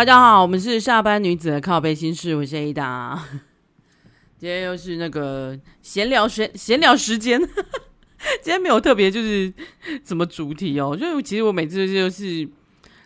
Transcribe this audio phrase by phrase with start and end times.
[0.00, 3.18] 大家好，我们是下班女子的靠背心事，我是 Ada。
[4.40, 7.38] 今天又是那个闲聊时闲聊时间，
[8.40, 9.52] 今天没有特别就是
[10.02, 12.48] 什么主题哦，就其实我每次就是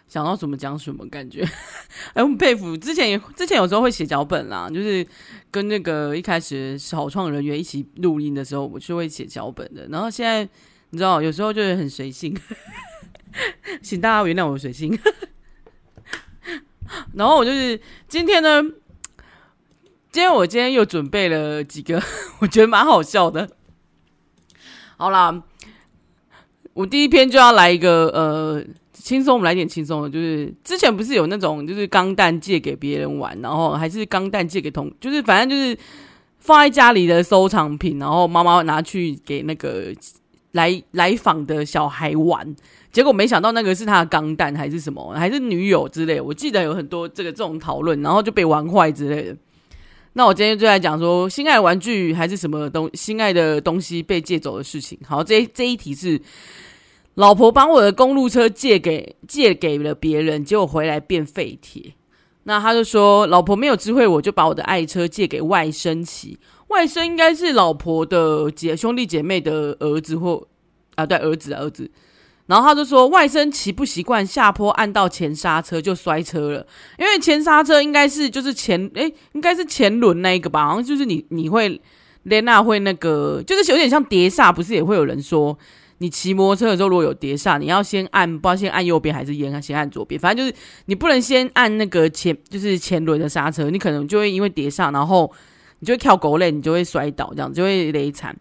[0.07, 1.43] 想到什么讲什么感觉。
[2.15, 5.05] 哎，我很佩服，之前也之前有时候会写脚本啦，就是
[5.51, 9.89] 跟那个一开始草创人员一起录音的时候，我是会写脚本的。
[9.89, 10.49] 然后现在
[10.91, 12.39] 你知道，有时候就是很随性，
[13.83, 14.97] 请大家原谅我随性。
[17.15, 18.63] 然后我就是今天呢，
[20.11, 22.03] 今天我今天又准备了几个，
[22.41, 23.49] 我觉得蛮好笑的。
[24.97, 25.43] 好啦，
[26.73, 35.77] 我第一篇就要来一个呃轻松，我们来点轻松的，就是之前不是有那种就是钢弹借给别人玩，然后还是钢弹借给同，就是反正就是
[36.39, 39.93] 放在家里的收藏品，然后妈妈拿去给那个
[40.55, 42.57] 来来访的小孩玩。
[42.91, 46.21] 结果没想到那个是他的钢弹还是什么，还是女友之类。
[46.21, 49.37] 我记得有很多这个这种讨论，然后就被玩坏之类的。
[50.13, 54.97] 那我今天就来讲说，心爱玩具还是什么东，心爱的东西被借走的事情。
[55.05, 56.21] 好，这这一题是
[57.15, 61.95] 老婆把我的公路车借给借给了别人，结果回来变废铁。
[62.45, 66.39] 那他就说，老婆没有知会我，就把我的爱车借给外甥骑。
[66.69, 70.47] 外甥应该是老婆的姐兄弟姐妹的儿子或
[70.95, 71.91] 啊，对，儿子，儿子。
[72.47, 76.67] 然后他就说，外甥骑不习惯下坡按到前刹车就摔车了，
[76.99, 81.81] 因为前刹车应该是就是前诶，应该是前轮那一个吧，好像就是你你会
[82.25, 85.57] 连那会那个，就是有点像碟刹，不是也会有人说，
[85.99, 95.33] 你骑摩托车的时候如果有碟刹，你要先按，不知道先按右边还是先先按左边，反正就是你不能先按那个前就是前轮的刹车，你可能就会因为碟刹，然后
[95.85, 98.35] 你就会跳狗链，你就会摔倒，这样就会雷惨。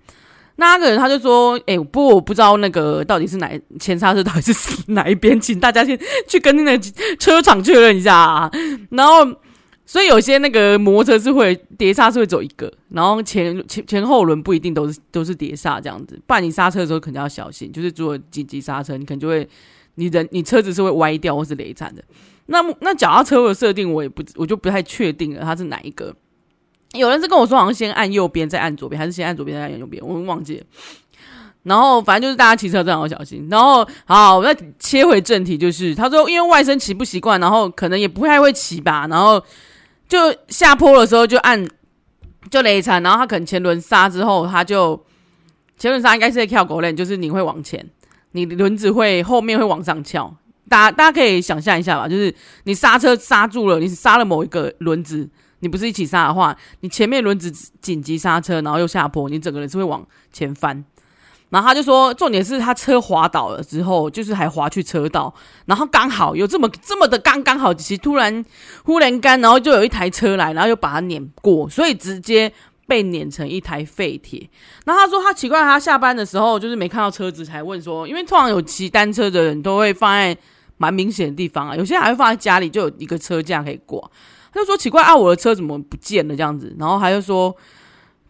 [0.55, 8.49] 那个人他就说：“哎、不过我不知道那个到底是哪前刹车到底是哪一边，请大家先去跟那个车厂确认一下啊。
[8.91, 9.25] 然后，
[9.85, 16.21] 所以有些那个摩托车是会碟刹是会走一个，然后前前前后轮不一定都是都是碟刹这样子。
[16.25, 19.45] 不然你刹车的时候肯定要小心，就是做紧急刹车，你可能就会
[19.95, 22.03] 你人你车子是会歪掉或是雷惨的。
[22.45, 26.15] 那那脚踏车的设定我也不我就不太确定了，它是哪一个。”
[26.93, 30.01] 有人是跟我说，好像先按右边再按左边，还是先按左边再按右边？
[30.05, 30.63] 我忘记了。
[31.63, 33.47] 然后反正就是大家骑车真的要小心。
[33.49, 39.43] 然后好，我再切回正题，就是他说，因为外甥骑不习惯，然后可能也不太会骑吧，然后
[40.07, 40.17] 就
[40.49, 41.67] 下坡的时候就按
[42.51, 45.01] 就雷残，然后他可能前轮刹之后，他就
[45.77, 47.83] 前轮刹应该是在跳狗链，就是你会往前，
[48.33, 50.35] 你轮子会后面会往上翘。
[50.69, 52.33] 大家大家可以想象一下吧，就是
[52.65, 55.27] 你刹车刹住了，你刹了某一个轮子。
[55.63, 57.49] 你不是一起刹的话，你前面轮子
[57.81, 60.83] 紧急刹车，然后又下坡，你整个人是会往前翻。
[61.49, 65.33] 然后他就说，重点是他车滑倒了之后，就是还滑去车道，
[65.65, 68.43] 然后刚好有 这么这么的刚刚好，其实突然
[68.83, 72.51] 忽然干，然后就有一台车来，然后又把他碾过，所以直接
[72.87, 74.49] 被碾成一台废铁。
[74.83, 80.35] 然后他说他奇怪，他下班的时候就是没看到车子，才问说，因为通常有骑单车的人都会放在
[80.77, 84.01] 蛮明显的地方啊，有些还会放在家里，就有一个车架可以挂。
[84.53, 86.75] 他就说奇怪啊，我的车怎么不见了这样子？
[86.77, 87.55] 然后他就说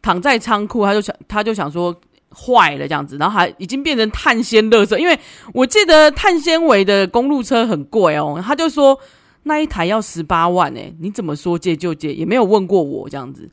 [0.01, 1.93] 躺在仓库，他就想他就想说
[2.33, 5.19] 坏了这样子，然后还已经变成碳纤垃圾，因为
[5.53, 8.41] 我记得碳纤维的公路车很贵哦。
[8.41, 8.97] 他就说
[9.43, 13.49] 那一台要十八万诶，你怎么说借就借，也没有问过我这样子。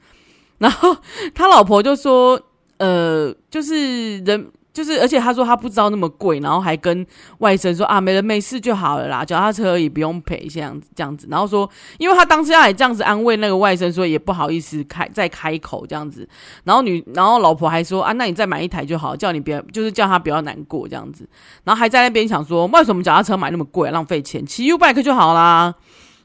[0.58, 0.96] 然后
[1.34, 2.40] 他老婆就说
[2.78, 4.50] 呃，就是人。
[4.72, 7.04] 就是，而且他说他不知道那么贵，然后还跟
[7.38, 11.26] 外甥说啊，没人没事就好了啦，脚踏车也不用赔，这样子这样子。
[11.28, 16.28] 然后说，因为他当时还这样子安慰那个外甥，说也不好意思开再开口这样子。
[16.62, 21.28] 然后女，然后老婆还说啊，那你再买一台就好，叫你别就是叫他不要难过这样子。
[21.64, 25.74] 然后还在那边想说，为什么脚踏车买那么贵，浪费钱，骑 U-bike 就好啦。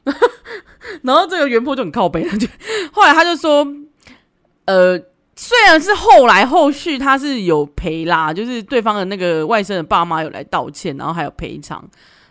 [1.02, 2.46] 然后这个原坡就很靠北了，就
[2.92, 3.66] 后来他就说，
[4.66, 5.02] 呃。
[5.38, 11.86] 虽然是后来后续他是有赔啦，就是对方的那个外甥的爸妈有来道歉，然后还有赔偿，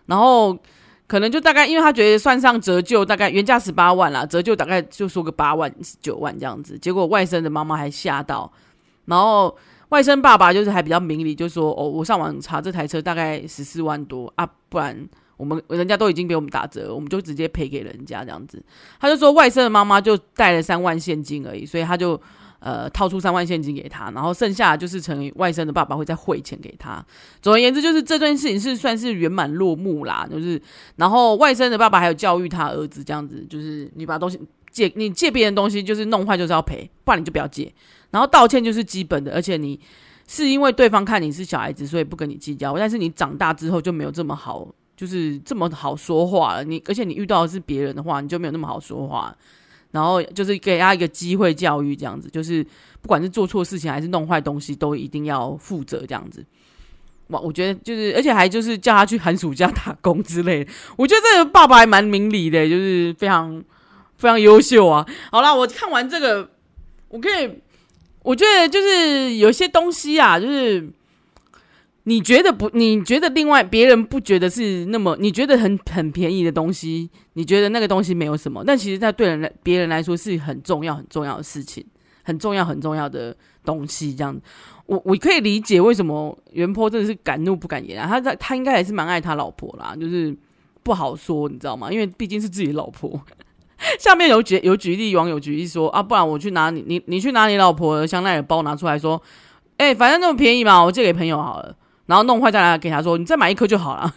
[0.07, 0.57] 然后
[1.06, 5.72] 可能就大概因为他觉得算上折旧，大概原价十八万啦，折旧大概就说个八万
[6.02, 8.52] 九万这样子，结果外甥的妈妈还吓到，
[9.06, 9.56] 然后
[9.90, 15.07] 外甥爸爸就是还比较明理，就说哦，我上网查这台车大概十四万多啊，不然
[15.38, 18.60] 我们人家都已经给我们打折，我们就直接赔给人家这样子，
[19.00, 22.19] 他就说外甥的妈妈就带了三万现金而已，所以他就。
[22.66, 27.06] 呃，掏出三万现金给他，然后剩下就是成外甥的爸爸会再汇钱给他。
[27.40, 30.28] 总而言之，就是这件事情是算是圆满落幕啦。
[30.28, 30.60] 就是，
[30.96, 34.40] 然后外甥的爸爸还有教育他儿子这样子，就是你把东西
[34.72, 37.72] 借，你借别人东西就是弄坏就是要赔，不然你就不要借。
[38.10, 39.80] 然后道歉就是基本的，而且你
[40.28, 42.76] 是因为对方看你是小孩子，所以不跟你计较。
[42.80, 44.68] 但是你长大之后就没有这么好
[44.98, 46.64] 就是这么好说话了。
[46.64, 49.36] 你而且你遇到的是别人的话，你就没有那么好说话。
[49.95, 52.62] 然后就是给他一个机会教育，这样子，就是
[53.01, 56.45] 不管是做错事情还是弄坏东西，都一定要负责这样子。
[57.27, 60.71] 哇，我觉得就是，而且还就是叫他去寒暑假打工之类的。
[60.97, 63.63] 我觉得这个爸爸还蛮明理的，就是非常
[64.18, 65.07] 非常优秀啊。
[65.31, 66.50] 好啦，我看完这个，
[67.07, 67.50] 我可以，
[68.21, 70.89] 我觉得就是有些东西啊，就是。
[72.07, 72.69] 你觉得不？
[72.74, 75.18] 你觉得另外别人不觉得是那么？
[75.19, 78.63] 你觉得很很便宜的东西，你觉得那个东西没有什么？
[78.63, 81.84] 但其实，在对人来别人来说是很重要、很重要的事情，
[82.24, 84.13] 很重要、很重要的东西。
[84.13, 84.40] 这样，
[84.86, 88.07] 我我可以理解为什么原坡真的是敢怒不敢言啊。
[88.07, 90.38] 他他他应该还是蛮爱他老婆啦，就是
[90.84, 91.92] 不好说，你知道吗？
[91.92, 93.19] 因为毕竟是自己老婆。
[94.00, 99.19] 下面有举有举例，网友举例说啊，不然我去拿你你你去拿你老婆香奈儿包拿出来说，
[99.78, 101.75] 哎、反正那么便宜嘛，我借给朋友好了。
[102.06, 104.13] 然后弄坏再来给他说，你再买一颗就好了。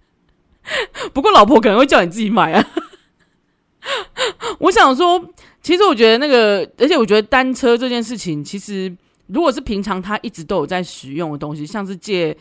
[1.12, 2.64] 不过老婆可能会叫你自己买啊。
[4.60, 5.22] 我想说，
[5.62, 8.94] 其实我觉得那个，而且我觉得单车这件事情，其实
[9.26, 12.36] 如果是平常他一直都有在使用的东西，像是借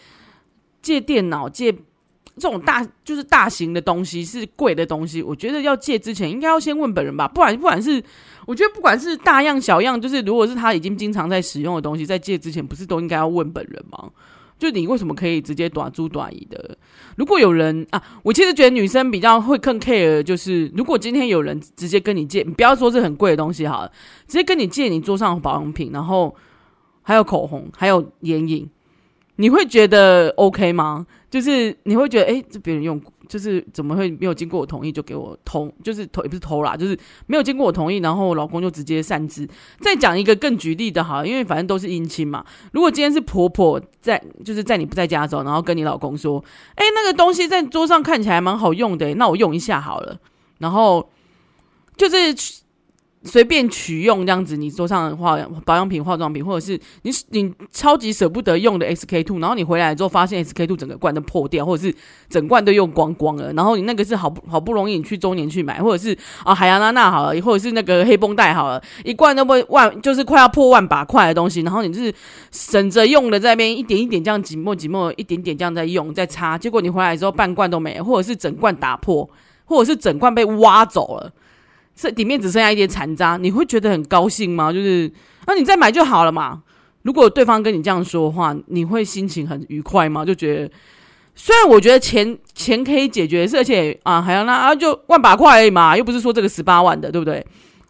[0.81, 7.28] 借电脑、借这种大就是大型的东西，是贵的东西，我觉得要借之前应该要先问本人吧。
[7.28, 8.04] 不然不管是
[8.46, 14.10] 我觉得不管是大样小样，就是如果是他已经经常在使用的东西，在借之前不是都应该要问本人吗？
[14.60, 16.78] 就你为什么可以直接短租短移的？
[17.16, 23.92] 如果有人啊，我其实觉得女生比较会更 care，就是如果今天有人直接跟你借，你不要说是很贵的东西好了，
[24.28, 26.36] 直接跟你借你桌上保养品，然后
[27.02, 28.70] 还有口红，还有眼影，
[29.38, 31.08] 你会觉得 OK 吗？
[31.32, 33.14] 就是你会觉得，诶，这别人用过。
[33.30, 36.98] 就是怎么会没有经过我同意就给我偷，就是偷也不是偷啦，就是
[37.28, 39.48] 没有经过我同意，然后我老公就直接擅自。
[39.80, 42.44] 再讲一个更举例的哈，因为反正都是姻亲嘛。
[42.74, 46.44] 如果今天是婆婆在，就是在你不在家的时候，然后跟你老公说
[46.76, 50.20] ：“哎，那个东西在桌上看起来蛮好用的，那我用一下好了。”
[50.58, 51.10] 然后
[51.96, 52.36] 就是。
[53.24, 61.94] 随便取用这样子，你桌上的化保养品、化妆品，或者是你你超级舍不得用的 SK two，然后你回来之后发现 SK two 整个罐都破掉，或者是
[62.30, 72.13] 整罐都用光光了，然后你那个是好好不容易你去周年去买，或者是啊海洋娜娜好了，或者是那个黑绷带好了，一罐都不万就是快要破万把块的东西，然后你就是
[72.51, 79.30] 省着用的在那边一点一点这样挤墨挤墨一点点这样在用在擦，结果你回来之后半罐都没了，或者是整罐打破，
[79.66, 81.33] 或者是整罐被挖走了。
[82.01, 84.72] 这里面只剩下一点残渣，你会觉得很高兴吗？
[84.72, 85.12] 就是，
[85.46, 86.63] 那、你再买就好了嘛。
[87.01, 90.24] 如果对方跟你这样说的话，你会心情很愉快吗？
[90.24, 90.72] 就觉得，
[91.36, 97.46] 虽然我觉得钱钱可以解决，而且啊，还要那啊，就万把块而已嘛，又不是说这个十八万的，对不对？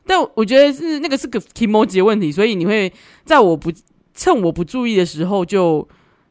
[0.07, 2.91] 但我觉得是那个是个 kimochi 的问题，所以你会
[3.25, 3.71] 在我不
[4.15, 5.87] 趁我不注意的时候就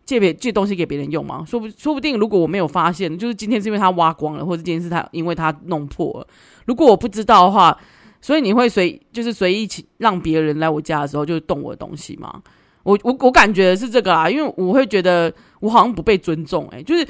[0.08, 1.44] 借别借东西给别人用吗？
[1.46, 6.26] 说不说不定，如果我没有发现，就是今天是因为他挖光了，或者今天是他因为他弄破了。
[6.64, 7.78] 如果我不知道的话，
[8.22, 12.40] 所以你会随就是随意请让别人来我家的时候就动我的东西吗？
[12.84, 17.06] 我我我感觉是这个啦，因为我会觉得我好像不被尊重欸，就是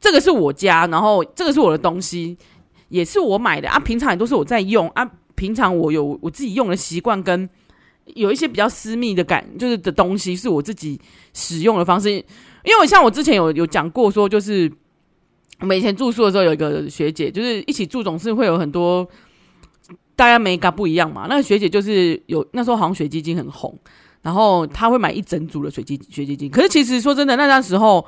[0.00, 2.36] 这个是我家，然后这个是我的东西，
[2.88, 7.48] 也是我买的啊，平常也都是我在用啊，平常我有我自己用的习惯，跟
[8.14, 11.00] 有一些比较私密的感，就是的东西是我自己
[11.34, 14.70] 使用的方式，因为像我之前有有讲过说就是。
[15.62, 19.06] 我们以前住宿的时候，有一个学姐，就是一起住，总是会有很多
[20.16, 21.26] 大家没嘎不一样嘛。
[21.28, 23.78] 那个学姐就是有那时候好像水基金很红，
[24.22, 26.50] 然后她会买一整组的水基水基金。
[26.50, 28.02] 可是其实说真的，那那时候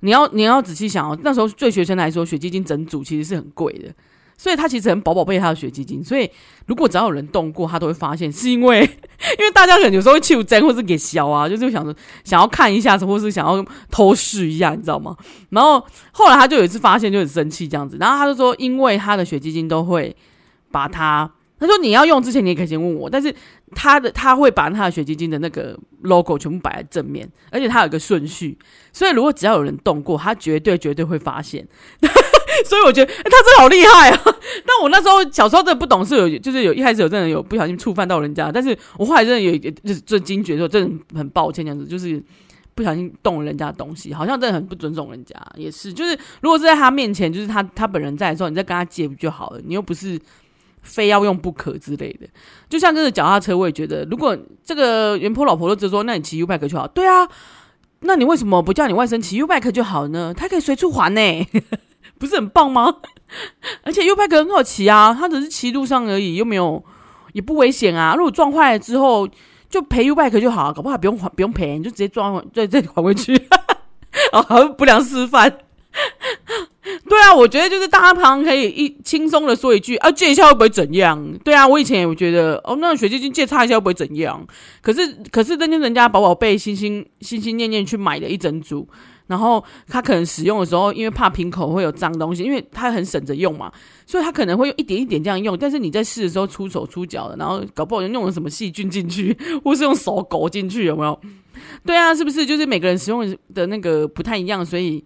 [0.00, 3.92] 你要你要仔细想哦，那时候对学生来说，水基金整组其实是很贵的。
[4.38, 6.30] 所以他其实很宝宝贝他的雪肌精，所以
[6.66, 8.80] 如果只要有人动过，他都会发现，是因为
[9.38, 11.92] 因为大家可能有时候会去争，或是给削啊，就是想说
[12.22, 15.16] 想要看一下，或是想要偷试一下，你知道吗？
[15.50, 20.14] 然后后来他就有一次发现，就很生气这样子，然后他就说，因为他的雪肌精都会
[20.70, 21.28] 把他，
[21.58, 23.34] 他说你要用之前你也可以先问我，但是
[23.74, 28.56] 他的他会把他的雪肌精的那个 logo 全部摆在正面，而且他有一个顺序，
[28.92, 31.66] 所以如果只要有人动过，他绝对绝对会发现。
[32.66, 34.22] 所以我觉得、他真的好厉害啊！
[34.66, 42.22] 但我那时候小时候真的不懂事，有就是有一开始有真的有不小心触犯到人家，但是我后来真的有就是这惊觉说真的很抱歉这样子，就是
[42.74, 45.34] 不小心动了人家的东西，好像真的很不尊重人家。
[45.56, 49.60] 也是，就是如果是在他面前，就是他他本人在的时候，你再跟他借不就好了？
[49.64, 50.18] 你又不是
[50.82, 52.26] 非要用不可之类的。
[52.68, 56.86] 就像这个脚踏车，我也觉得，如果这个原坡老婆都直说，那你骑 Ubike 就好。
[56.86, 57.28] 对啊，
[58.00, 60.32] 那你为什么不叫你外甥骑 Ubike 就好呢？
[60.32, 61.48] 他可以随处还呢、欸。
[62.18, 62.96] 不是很棒吗？
[63.84, 66.82] 而且 U-Bike 很好骑啊，它只是骑路上而已，又没有
[67.32, 68.14] 也不危险啊。
[68.16, 69.28] 如果撞坏了之后，
[69.68, 73.36] 就赔 U-Bike 就好，搞不好不用还不用赔，你就直接撞 再再还回去。
[74.32, 74.42] 啊，
[74.76, 75.58] 不良示范。
[77.08, 81.22] 对啊，我觉得就是大家旁可以一轻松的说一句啊，借一下会不会怎样？
[81.44, 84.46] 对啊，我以前也觉得哦，那个水晶借差一下会不会怎样？
[84.80, 88.88] 可是可是人家人家宝宝贝心心心心念念去买了一整组。
[89.28, 93.70] 然后他可能使用的时候，因为怕瓶口会有脏东西，因为他很省着用嘛，
[94.06, 95.56] 所以他可能会用一点一点这样用。
[95.56, 101.20] 但是你在试的时候出手出脚的，然后搞不好就用了什么细菌进去，或是用手勾进去，有没有？
[101.84, 102.46] 对啊，是不是？
[102.46, 105.04] 就是每个人使用的那个不太一样，所以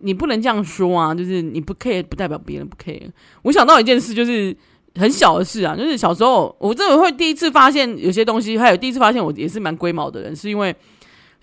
[0.00, 1.14] 你不能这样说啊。
[1.14, 3.08] 就是你不 care，不代表别人不 care。
[3.42, 4.56] 我想到一件事，就是
[4.96, 10.74] 很小的事啊，就是小时候我真的会第一次发现有些东西，还有第一次发现我也是蛮龟毛的人，是因为。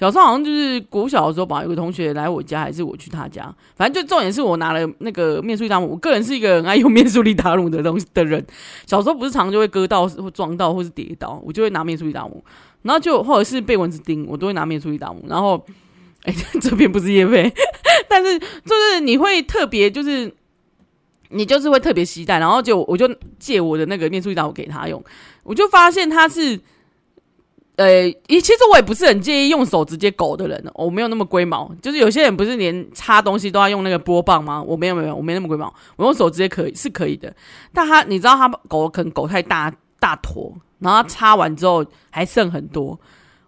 [0.03, 3.43] 小时候好像就是国小的时候吧，有个同学来我家，还是我去他家，
[3.73, 5.91] 反正就重点是我拿了那个面速力达姆。
[5.91, 8.45] 我个人是一个很爱用面速力达姆的东西的人。
[8.85, 12.43] 小时候不是常常就会割到或撞到或是跌倒，我就会拿面速力达姆。
[12.81, 15.23] 然后就或者是被蚊子叮，我都会拿面速力达姆。
[15.29, 15.65] 然后，
[16.23, 17.49] 哎、这边不是叶飞，
[18.09, 20.29] 但是就是你会特别就是
[21.29, 25.01] 你就是会特别期待，然后就我就借我的那个面速力达姆给他用，
[25.43, 26.59] 我就发现他是。
[27.75, 31.73] 呃，其实我也不是很介意用手直接勾的人，我没有那么龟毛。
[31.81, 34.61] 就是有些人不是连擦东西都要用那个拨棒吗？
[34.61, 37.35] 我没有没有，我没那么龟毛，我用手直接可以是可以的。
[37.73, 42.99] 但他你知道他狗可能狗太大大坨，然后擦完之后还剩很多。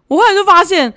[0.08, 0.92] 我后来就发现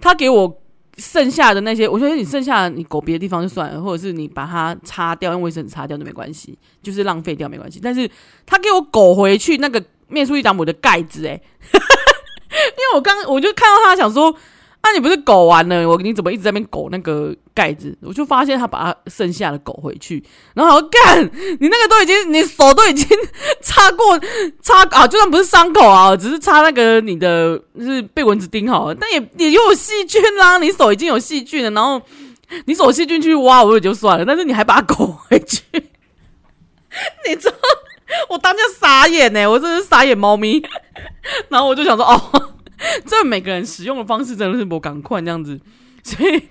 [0.00, 0.60] 他给我
[0.96, 7.78] 剩下的那些，我觉得你剩下的你狗别的地方就算了，或者是你把它擦掉，用卫生纸擦掉都没关系，就是浪费掉没关系。
[7.80, 8.10] 但是
[8.44, 11.40] 他给我狗回去那个面速力达姆的盖子，诶
[12.76, 14.34] 因为我刚我就看到他想说，
[14.80, 17.96] 啊，你不是狗完了，我你怎么一直在边狗那个盖子？
[18.02, 20.22] 我就发现他把他剩下的狗回去，
[20.54, 21.24] 然后我干，
[21.60, 23.06] 你那个都已经，你手都已经
[23.62, 24.18] 擦过
[24.60, 32.02] 擦啊，就算不是伤口啊，只是擦那个你的就是被蚊子叮好了，但也也有细菌啦，你手已经有细菌了，然后
[32.66, 35.62] 你手细菌去挖我也就算了，但是你还把它狗回去，
[37.26, 37.56] 你知道？
[38.28, 40.62] 我当下傻眼呢，我真是傻眼猫咪。
[41.48, 42.41] 然后我就想说，哦，
[43.12, 45.60] 这每个人使用的方式真的是不赶快这样子，
[46.02, 46.42] 所以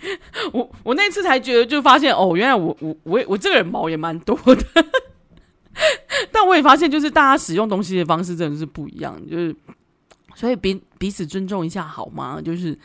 [0.53, 4.63] 我我那次才觉得，就发现哦，原来我我我我这个人毛也蛮多的。
[6.32, 9.56] 但我也发现，就是大家使用东西的方式真的是不一样，就是
[10.36, 12.39] 所以彼彼此尊重一下好吗？
[12.39, 12.77] 就是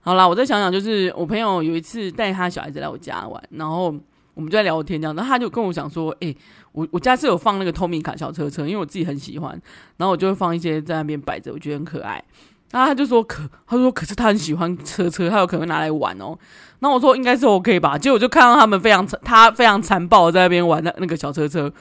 [0.00, 3.94] 好啦，我再想想，就是我朋友有一次带他小孩子来我家玩，然后。
[4.32, 6.34] 我们就在聊天，这样，然后他就跟我讲说：“哎、
[6.72, 9.50] 我我家是有放那个透明卡小车车，因为我自己很喜欢，
[9.98, 12.22] 然后我就会放一些在那边摆着，我觉得很可爱。”
[12.70, 16.38] 然后他就说：“可，他说可是他很喜欢车车，他有可能拿来玩哦。”
[16.80, 21.72] 然后我说：“应该是 OK 吧？”结果我就看到他们非常他非常残暴的在那边玩那那个小车车，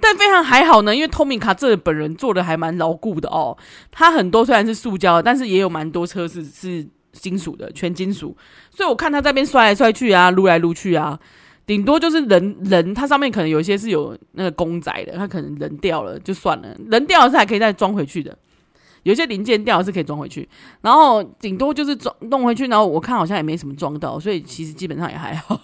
[0.00, 3.56] 但非常还好呢，因为透明卡这本人做的还蛮牢固的哦。
[3.90, 8.36] 它很多虽然是塑胶，但是也有蛮多车是是金属的，全金属，
[8.70, 11.18] 所以我看他在边摔来摔去啊，撸来撸去啊。
[11.66, 18.36] 顶多就是人人，它上面可能有一些是有那个公仔的，它可能人掉了就算了，人掉了是还可以再装回去的，
[19.02, 20.48] 有些零件掉是可以装回去，
[20.80, 25.60] 然后顶多就是装弄回去，然后我看好像也没什么装到，所以其实基本上也还好。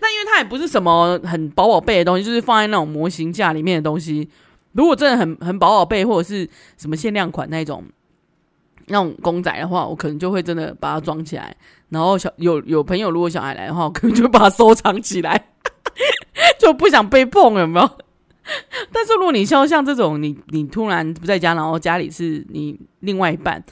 [0.00, 4.28] 那因为它也不是什么很宝宝贝的东西，就是放在那种模型架里面的东西，
[4.72, 7.84] 如果真的很很宝宝贝或者是什么限量款那种。
[8.88, 11.56] 那种公仔的话，我可能就会真的把它装起来。
[11.90, 15.50] 然后小有有朋友如果小孩来的话，我可能就把它收藏起来，
[16.58, 17.88] 就不想被碰，有没有？
[18.92, 23.62] 但是如果你像像这种，你你突然不在家，然后家里是你另外一半，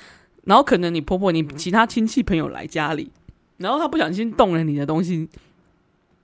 [0.45, 3.11] 然后可能你婆婆、你其他亲戚朋友来家里，
[3.59, 5.29] 然后他不小心动了你的东西，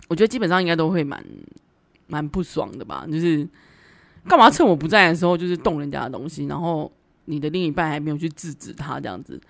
[0.08, 1.24] 我觉得基本上应该都会蛮
[2.06, 3.06] 蛮不爽的吧？
[3.10, 3.46] 就是
[4.28, 6.90] 干嘛趁我不在的时候，就是动人家的东西，然后。
[7.28, 9.40] 你的另一半还没有去制止他这样子，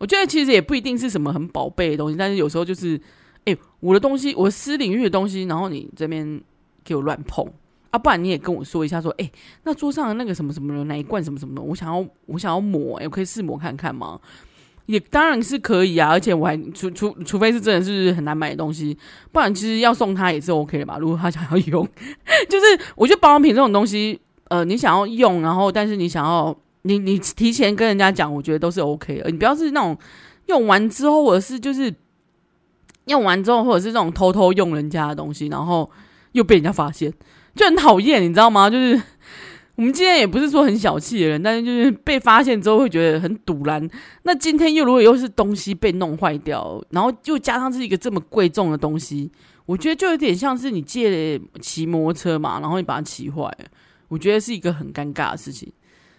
[0.00, 3.00] 我觉得其实也不一定是什么很宝贝的东西，但是有时候就是，
[3.44, 6.42] 哎、我的东西，我私领域的东西，然后你这边
[6.82, 7.46] 给我乱碰
[7.92, 9.30] 啊，不然你也跟我说一下，说，哎、
[9.62, 14.18] 那桌上那个什么什么的那一罐什么什么的，我想要我想要抹、欸，哎，我可以试抹看看吗？
[14.86, 18.98] 也当然是可以啊，而且我还除除除非是真的是很难买的东西，
[19.30, 20.98] 不然其实要送他也是 OK 的吧？
[20.98, 21.88] 如果他想要用，
[22.50, 26.56] 就是我觉得保养品这种东西，呃，你想要用，然后但是你想要。
[26.84, 29.30] 你你提前跟人家讲，我觉得都是 OK 的。
[29.30, 29.96] 你不要是那种
[30.46, 31.94] 用完之后，或者是就是
[33.04, 35.88] 用完之后，或者是这种偷偷用人家的东西，然后
[36.32, 37.14] 又被人家发现，
[37.54, 38.68] 就很讨厌，你知道吗？
[38.70, 39.00] 就是
[39.74, 43.88] 我们今天也不是说很小气的人，但是就是被发现之后会觉得很赌烂。
[44.22, 49.30] 那今天又如果又是东西被弄坏掉，然后又加上是一个这么贵重的东西，
[49.66, 53.50] 我觉得就有点像是你借骑摩托车嘛，然后你把它骑坏，
[54.08, 55.70] 我觉得是一个很尴尬的事情。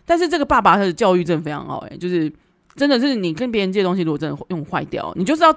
[0.05, 2.31] 但是这个爸爸他的教育真的非常好，欸，诶，就是
[2.75, 5.55] 真的是你跟别人借东西，如果真的用坏掉，你就是要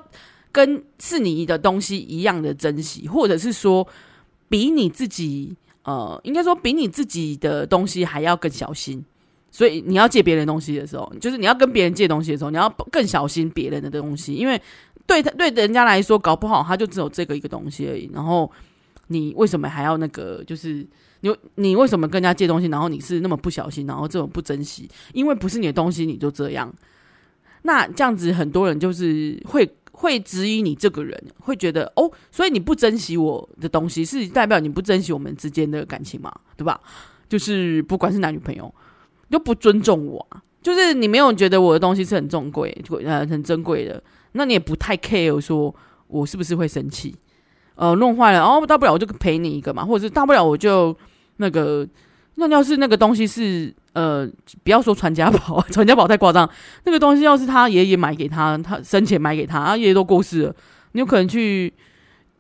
[0.52, 3.86] 跟是你的东西一样的珍惜，或者是说
[4.48, 5.56] 比你自己
[5.86, 9.02] 呃，应该说比你自己的东西还要更小心。
[9.48, 14.60] 所以你要借别人东西的时候，就是你要跟别人借东西的时候，你要更小心别人的东西，因为
[15.06, 18.10] 对他对人家来说，搞不好他就只有这个一个东西而已。
[18.12, 18.50] 然后
[19.06, 20.44] 你为什么还要那个？
[20.44, 20.86] 就是
[21.20, 22.66] 你你为什么跟人家借东西？
[22.66, 26.70] 然后你是那么不小心，然后这种不珍惜，因为不是你的东西，你就这样。
[27.62, 29.66] 那这样子，很多人就是会
[29.96, 36.32] 会质疑你这个人，会觉得哦，所以你不珍惜我的东西，是代表你不珍惜我们之间的感情嘛？
[36.56, 36.80] 对吧？
[37.28, 38.72] 就是不管是男女朋友。
[39.28, 42.70] 就不尊重我啊，就是你没有觉得我的东西是很重贵，
[43.04, 44.00] 呃，很珍贵的，
[44.34, 45.74] 那你也不太 care 说
[46.06, 47.12] 我是不是会生气，
[47.74, 50.96] 呃，弄坏了，然后大不了我就赔你一个嘛，或者是大不了我就
[51.38, 51.84] 那个，
[52.36, 54.26] 那要是那个东西是呃，
[54.62, 56.48] 不要说传家宝， 传家宝太夸张，
[56.84, 60.54] 那个东西要是他爷爷买给他，他生前买给他，他爷爷都过世了，
[60.92, 61.72] 你有可能去。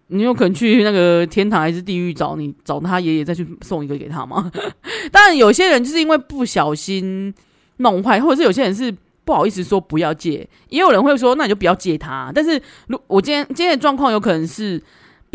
[0.08, 4.52] 你有可能去那个天堂还是地狱找你找他爷爷再去送一个给他吗？
[5.10, 7.34] 当然，有些人就是因为不小心
[7.78, 12.30] 弄坏，或者是有些人是不好意思说不要借，也有人会说那你就不要借他。
[12.32, 14.80] 但是，如我今天今天的状况有可能是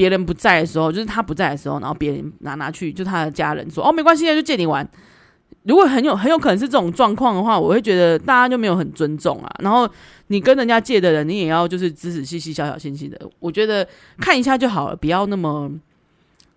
[0.02, 4.90] 别人不在的时候，就是他不在的时候，然后别人拿拿去，就他的家人说哦没关系，那就借你玩。
[5.62, 9.56] 如果很有很有可能是这种状况的话，我会觉得大家就没有很尊重啊。
[9.60, 9.88] 然后
[10.28, 13.30] 你跟人家借的人，你也要就是仔仔细细、小小心心的。
[13.38, 15.72] 我觉得看一下就好了，不要那么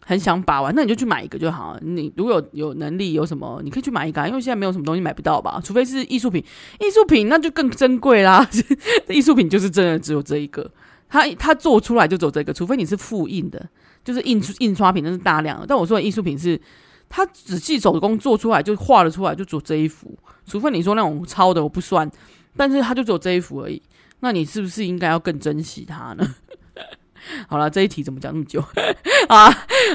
[0.06, 0.72] 很想把玩。
[0.74, 1.80] 那你就去买一个就好了。
[1.82, 5.60] 你如果有有能力，有什么你可以去买一个啊，因为现在没有什么东西买不到吧？
[5.62, 6.42] 除非是艺术品，
[6.80, 8.48] 艺术品那就更珍贵啦。
[9.10, 10.70] 艺术品就是真的只有这一个，
[11.08, 13.68] 它它做出来就走这个，除非你是复印的，
[14.04, 15.66] 就是印出印刷品，那是大量的。
[15.66, 16.60] 但我说的艺术品是。
[17.06, 20.18] 他仔细手工做出来就画了出来，就做这一幅。
[20.46, 22.10] 除非你说那种抄的我不算，
[22.56, 23.80] 但是他就只有这一幅而已。
[24.18, 26.34] 那你是不是应该要更珍惜它呢？
[27.46, 28.60] 好了，这一题怎么讲那么久
[29.28, 29.46] 啊？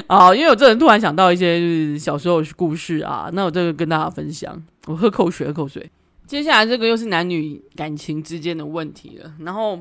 [0.06, 4.58] 啊，因为我这人突然想到一些就是小时候的故事啊，那我这个跟大家分享。
[4.86, 5.90] 我喝口水，喝口水。
[6.26, 9.30] 接下来这个又是男女感情之间的问题了。
[9.40, 9.78] 然后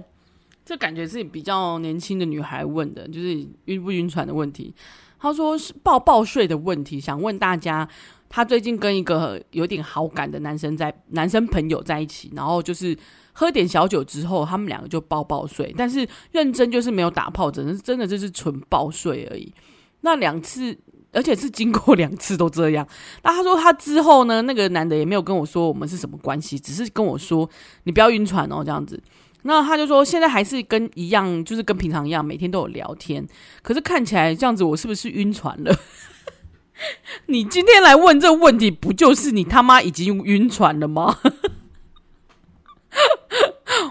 [0.69, 4.71] 这感觉是比较年轻的女孩问的，就是晕不晕船的问题。
[5.19, 7.89] 他说是抱抱睡的问题，想问大家，
[8.29, 12.95] 他最近跟一个有点好感的男生在男生朋友在一起，然后就是
[13.33, 19.51] 喝点小酒之后，他们两个就抱抱睡，但是认真就是没有打炮，真的真的就是纯抱睡而已。
[20.01, 20.77] 那两次，
[21.11, 22.87] 而且是经过两次都这样。
[23.23, 27.49] 那他说他之后呢，那个男的也没有跟我说我们是什么关系，只是跟我说
[27.85, 29.01] 你不要晕船哦，这样子。
[29.43, 33.25] 那他就说，现在还是跟一样，就是跟平常一样，每天都有聊天。
[33.61, 35.73] 可是看起来这样子，我是不是晕船了？
[37.27, 41.17] 你今天来问这个问题，不就是你他妈已经晕船了吗？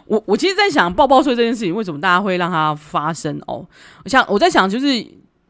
[0.07, 3.67] 我我其实，在想抱抱睡这件事情，为什么大家会让它发生哦？
[4.05, 5.03] 我想我在想，就是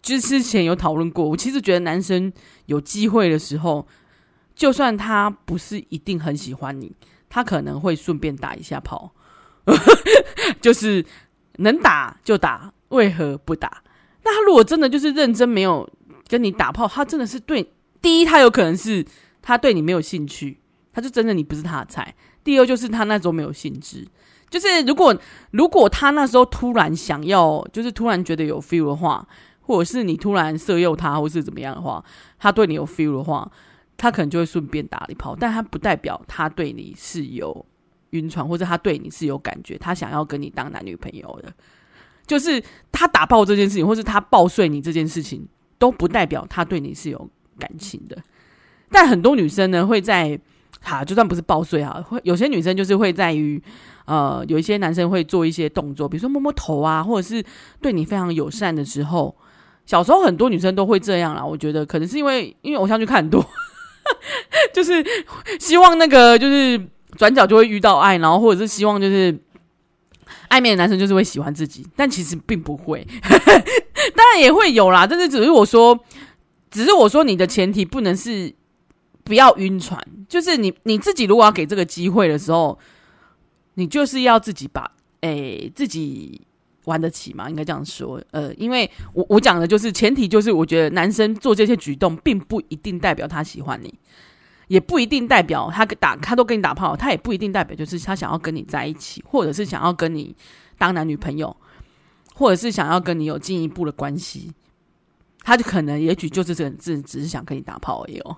[0.03, 2.33] 就是之前有讨论过，我其实觉得男生
[2.67, 3.87] 有机会的时候，
[4.55, 6.93] 就算他不是一定很喜欢你，
[7.29, 9.13] 他可能会顺便打一下炮。
[10.61, 11.05] 就是
[11.59, 13.83] 能打就打，为何不打？
[14.25, 15.89] 那他如果真的就是认真没有
[16.29, 19.05] 跟你打炮，他真的是对第一，他有可能是
[19.43, 20.61] 他对你没有兴趣，
[20.93, 22.15] 他就真的你不是他的菜。
[22.45, 24.07] 第二就是他那时候没有兴致，
[24.49, 25.17] 就是如果
[25.51, 29.27] 如果他那时候突然想要，就是突然觉得有 feel 的话，
[29.61, 32.03] 或者是你突然色诱他，或是怎么样的话，
[32.39, 33.51] 他对你有 feel 的话，
[33.97, 37.67] 他可能就会顺便打一炮，但他不代表他对你是有。
[38.11, 41.53] 晕船，或者他对你是有感觉，他想要跟你当男女朋友的，
[42.27, 45.47] 就是他打爆这件事情，或是他抱睡你这件事情，
[45.79, 48.17] 都不代表他对你是有感情的。
[48.91, 50.39] 但很多女生呢，会在
[50.81, 53.63] 哈，就算不是抱睡哈，会有些女生就是会在于
[54.07, 57.45] 呃，有一些男生会做一些动作，比如说摸摸头啊，或者是
[57.81, 59.37] 对你非常友善的时候。
[59.85, 63.45] 小时候很多女生都会这样啦，我觉得可能是因为因为偶像剧看很多，
[64.73, 65.05] 就是
[65.59, 66.79] 希望那个就是。
[67.19, 69.37] 转角就会遇到爱，然后或者是希望就是
[70.49, 73.05] 暧昧的男生就是会喜欢自己，但其实并不会，
[74.15, 75.05] 当然也会有啦。
[75.05, 75.99] 但是只是我说，
[76.71, 78.55] 只是我说你的前提不能是
[79.25, 82.79] 不要晕船，就是你你自己如果要给这个机会的时候，
[83.75, 84.89] 你就是要自己把
[85.23, 86.41] 诶、自己
[86.85, 88.23] 玩得起嘛，应该这样说。
[88.31, 93.93] 呃，因为我我讲的就是前提，就是我觉得男生做这些举动，并不一定代表他喜欢你。
[94.69, 100.35] 也不一定代表他打他都跟你打炮，他也不一定代表就是他想要跟你在一起，或者是想要跟你
[100.79, 101.55] 当男女朋友，
[102.35, 104.53] 或者是想要跟你有进一步的关系，
[105.43, 108.37] 他就可能也许就是这只只是想跟你打炮而已哦。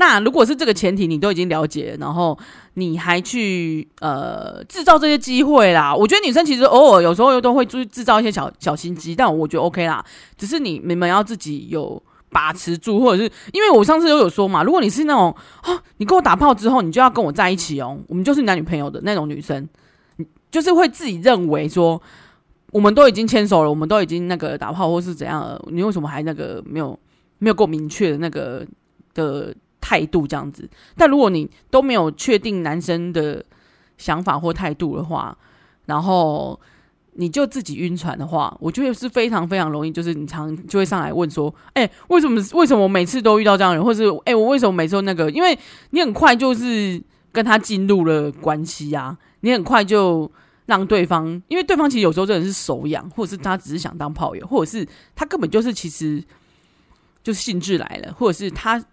[0.00, 2.38] 那如果是这个前提，你都已经了解，然后
[2.74, 10.04] 你还去呃制造这些机会啦，我觉得女生其实偶尔有时候又都会注制造一些小小心机，但我觉得 OK 啦，
[10.36, 19.68] 只是你你们要自己有把持住，或者是因为我上次都有说嘛，如果你是那种啊，你跟我打炮之后，你就要跟我在一起哦，我们就是男女朋友的那种女生，
[20.50, 22.00] 就是会自己认为说。
[22.70, 26.98] 我们都已经牵手了，我们都已经那个打炮或是怎样了，你为什么还那个没有
[27.38, 28.62] 没有够明确的那个
[29.14, 30.68] 的态度这样子？
[30.94, 33.42] 但如果你都没有确定男生的
[33.96, 35.34] 想法或态度的话，
[35.86, 36.60] 然后
[37.18, 43.84] 你就自己晕船的话，我觉得是非常非常容易，就是你常就会上来问说：“哎、为什么为什么我每次都遇到这样的人？
[43.84, 45.30] 或是哎、我为什么每次都那个？
[45.32, 45.58] 因为
[45.90, 47.02] 你很快就是
[47.32, 50.30] 跟他进入了关系啊，你很快就。”
[50.68, 56.22] 让对方，因为对方其实有时候真的是手痒，或者是他只是想当炮友，或者是他根本就是其实
[57.22, 58.84] 就是兴致来了，或者是他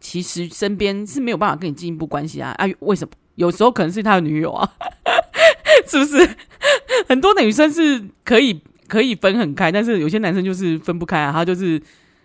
[0.00, 2.66] 其实身边是没有办法跟你进一步关系啊啊！
[2.80, 3.12] 为什么？
[3.36, 4.68] 有时候可能是他的女友啊，
[5.86, 6.36] 是不是？
[7.08, 11.32] 很多女生是可以可以分很开，但是有些男生就是分不开啊。
[11.32, 11.80] 他就是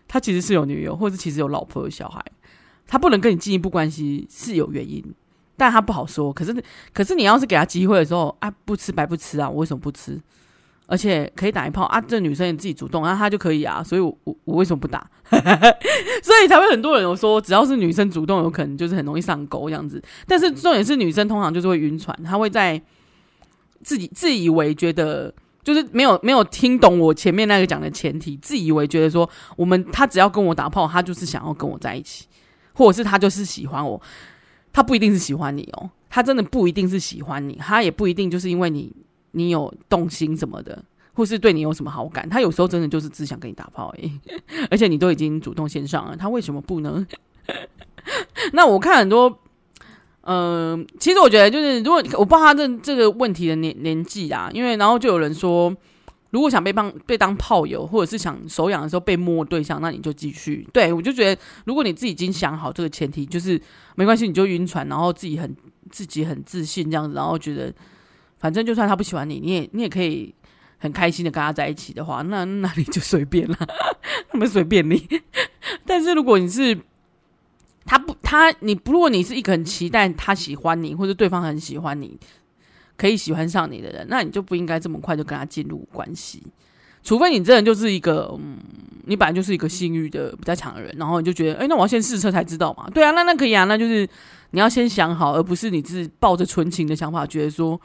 [0.08, 2.24] 他其实是有女友，或者其实有老婆有小孩，
[2.88, 5.04] 他不能跟你进一步关系是有原因。
[5.58, 6.54] 但他不好说，可是
[6.94, 9.50] 可是你要是给他机会的时候啊，不吃白不吃啊！
[9.50, 10.20] 我为什么不吃？
[10.88, 12.00] 而且可以打一炮啊！
[12.00, 15.10] 这女生也自己主动啊，他就可以啊，所以我我我为什么不打？
[16.22, 20.04] 所以才会很多人有说，只要是女生主动，有可能就是很容易上钩这样子。
[20.28, 22.80] 但是重点是女生通常就是会晕船，她会在
[23.84, 25.34] 自己自以为觉得
[25.64, 32.26] 就是没有没有听懂我前面那个讲的前提，自以为觉得说我们他只要跟我打炮，他就是想要跟我在一起，
[32.74, 34.02] 或者是他就是喜欢我。
[34.72, 38.94] 他不一定是喜欢你哦，他真的不一定是喜欢你，他也不一定就是因为你
[39.32, 40.84] 你有动心什么的，
[41.14, 44.12] 或是对你有什么好感，他有时候真的就是只想跟你打炮而已，
[44.70, 47.08] 而且你都已经主动线上了，他为什么不呢？
[48.52, 49.40] 那我看很多，
[50.26, 55.76] 嗯、其实我觉得就是如果我不知道他这这个问题的年年纪啊，因为然后就有人说。
[56.32, 60.68] 如果想被帮被当炮友，或者是想手痒的时候被摸对象，那你就继续。
[60.74, 63.62] 对，我就觉得，如果你自己已经想好这个前提，就是
[63.96, 65.56] 没关系，你就晕船，然后自己很
[65.90, 67.74] 自己很自信这样子，然后觉得
[68.38, 70.36] 反正就算他不喜欢你，你也你也可以
[70.78, 73.58] 很开心的跟他在一起的话，那那你就随便了，
[74.34, 75.08] 那么随便你。
[75.86, 76.78] 但是如果你是
[78.26, 82.20] 他你不，如果你是一个很期待他喜欢你，或者对方很喜欢你。
[82.98, 86.42] 可以喜欢上你的人，那你就不应该这么快就跟他进入关系，
[87.04, 88.58] 除非你这人就是一个，嗯，
[89.04, 92.90] 你本来就是一个性欲的比较强的人，然后你就觉得，哎、那我要先试车才知道嘛。
[92.94, 94.08] 对啊，那那可以啊，那就是
[94.52, 97.78] 你要先想好，而不是你是抱着纯情的想法，觉得说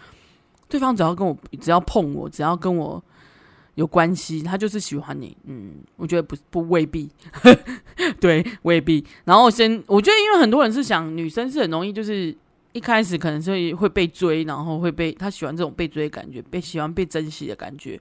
[0.69, 3.03] 对方只要跟我，只要碰我，只要跟我
[3.81, 5.37] 有关系，他就是喜欢你。
[5.45, 7.09] 嗯，我觉得不不未必，
[8.21, 9.05] 对，未必。
[9.25, 12.37] 然后先，我觉得因为很多人是想，女生是很容易就是。
[12.73, 18.01] 一开始可能是会被追，然后会被他喜欢这种被追的感觉，被喜欢被珍惜的感觉。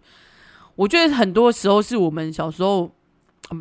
[0.76, 2.88] 我觉得很多时候是我们小时候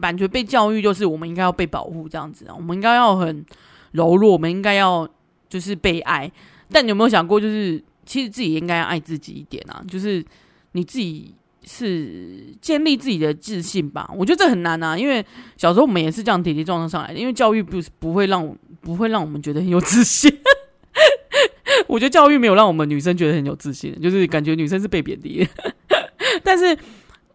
[0.02, 3.42] 感觉被教育，就是我们应该要被保护这样子，我们应该要很
[3.92, 5.08] 柔弱，我们应该要
[5.48, 6.30] 就是被爱。
[6.70, 9.82] 但你有没有想过，就是其实自己应该要爱自己一点啊？
[9.88, 10.22] 就是
[10.72, 11.34] 你自己
[11.68, 14.10] 是建立自己的自信吧？
[14.16, 15.22] 我觉得这很难啊，因为
[15.58, 20.34] 小时候我们也是这样跌跌撞撞上来的，因为教育不不会让不会让我们觉得很有自信。
[21.86, 25.72] 我觉得教育没有让我们女生觉得很有自信，就是感觉女生是被贬低的。
[26.42, 26.76] 但是，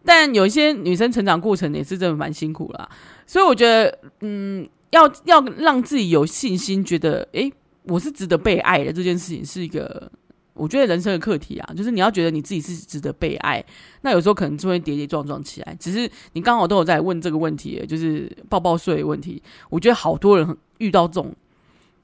[0.04, 2.88] 但有一些女生成长过程也是真的蛮辛苦啦。
[3.26, 7.50] 所以我觉得，嗯，要要让自己有信心，觉得诶，
[7.84, 10.10] 我是值得被爱的这件事情，是一个
[10.54, 11.74] 我觉得人生的课题啊。
[11.76, 13.64] 就是你要觉得你自己是值得被爱，
[14.00, 15.76] 那有时候可能就会跌跌撞撞起来。
[15.78, 19.42] 只是你刚好都有在问这个问题，就是抱抱睡的问题。
[19.70, 21.34] 我觉得好多人遇到这种，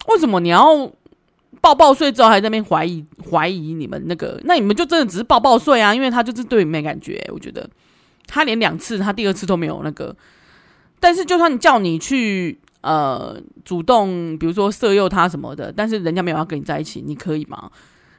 [0.09, 0.91] 为什么你要？
[1.61, 5.93] 抱抱睡之后还在那边怀疑怀疑你们那个，那你们就真的只是抱抱睡啊？
[5.93, 7.69] 因为他就是对你没感觉，我觉得
[8.27, 10.17] 他连两次，他第二次都没有那个。
[11.01, 17.71] 但是就算你叫你去呃主动，比如说色诱他什么的，但是人家没有要跟你在一起，你可以吗？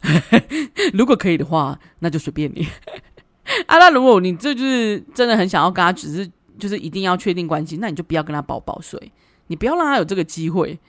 [0.94, 2.68] 如果可以的话，那就随便你。
[3.68, 9.12] 啊，那如果你这就是真的很想要跟他，只是就是一定要确定关系，那你就不要跟他抱抱睡，
[9.48, 10.80] 你不要让他有这个机会，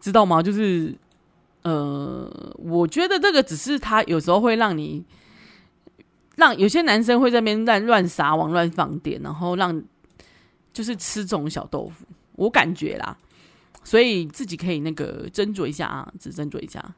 [0.00, 0.42] 知道吗？
[0.42, 0.94] 就是。
[1.62, 5.04] 呃，我觉得这个只是他有时候会让你
[6.36, 9.82] 让有些男生会在边乱乱撒网、乱放电，然后让
[10.72, 13.18] 就是吃这种小豆腐，我感觉啦，
[13.88, 16.84] 所以自己可以那个斟酌一下啊，只斟酌一下。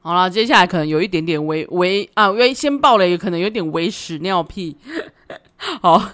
[0.00, 4.76] 好了，接下来可能有一点点微微啊微先爆了一个可能有点微屎尿屁。
[5.80, 6.10] 好，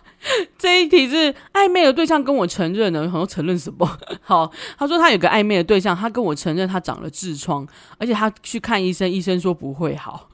[0.56, 3.98] 这一题是暧昧的对象跟我承认呢，好像承认什么？
[4.22, 7.66] 好，他说他有个暧昧的对象，他跟我承认他长了痔疮，
[7.98, 10.30] 而且他去看医生，医生说不会好。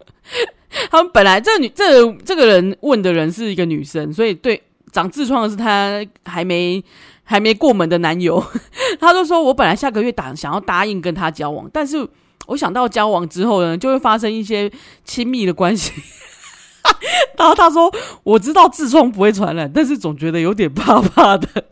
[0.90, 4.62] 他们本来这女这这个人问的人是一个女生，所以对
[4.96, 6.82] 长痔疮的是他还没
[7.22, 8.42] 还没过门的男友。
[8.98, 12.08] 他就说我本来下个月打想要答应跟他交往，但是
[12.46, 14.72] 我想到交往之后呢，就会发生一些
[15.04, 15.92] 亲密的关系。
[17.36, 17.92] 然后他说
[18.24, 21.46] ：“我知道痔疮不会传染，但是总觉得有点怕怕的。”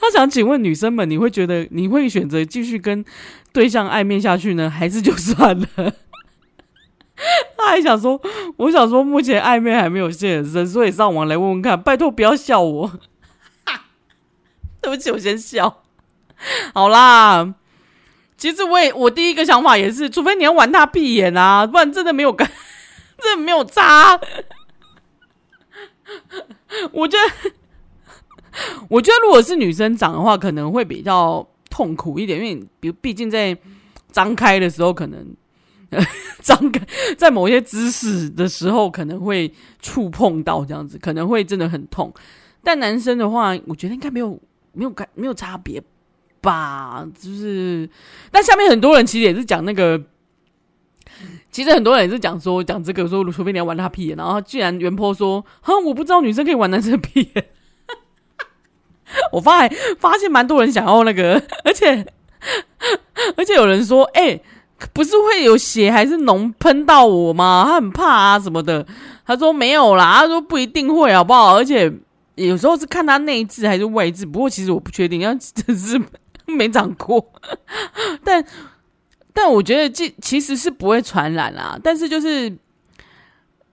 [0.00, 3.04] 他想请问女生们，你会觉得你会选择继续跟
[3.52, 5.94] 对象暧昧下去呢，还是就算了？
[7.56, 8.20] 他还想说
[8.58, 12.92] ：“我想说，目前暧昧还没有现身，所以上网来问问看，拜托不要笑我。
[14.82, 15.82] ”对不起，我先笑。
[16.74, 17.54] 好啦，
[18.36, 22.50] 其实我也我第一个想法也是，除非你要玩他闭眼啊，不然真的没有干。
[23.16, 24.20] 真的没有渣，
[26.92, 27.52] 我觉得，
[28.90, 33.56] 我觉得如果是女生长的话，可能会比较痛苦一点，因为比毕竟在
[34.10, 35.34] 张开的时候，可能
[35.90, 36.02] 呃
[36.42, 36.80] 张开
[37.16, 42.12] 在某些姿势的时候，可能会触碰到这样子，可能会真的很痛。
[42.62, 44.40] 但男生的话，我觉得应该没有
[44.72, 45.82] 没有感没有差别
[46.40, 47.88] 吧，就是，
[48.30, 50.00] 但下面很多人其实也是讲那个。
[51.52, 57.46] 其实很多人也是讲说讲这个说，除非你要玩他屁眼，然后居然原坡说，哼，我不知道女生可以玩男生的屁眼。
[59.30, 62.04] 我发现发现蛮多人想要那个，而且
[63.36, 64.40] 而且有人说，哎、
[64.92, 67.64] 不是会有血还是脓喷到我吗？
[67.66, 68.86] 他很怕啊什么的。
[69.26, 71.56] 他说没有啦，他说不一定会，好不好？
[71.56, 71.92] 而且
[72.34, 76.00] 有时候是看他内痔还是外痔，不过其实我不确定，要只是
[76.46, 77.32] 没长过，
[78.24, 78.44] 但。
[79.36, 82.56] 但我觉得这其实是不会传染啦，但是就是